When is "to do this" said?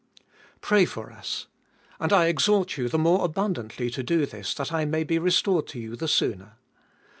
3.91-4.55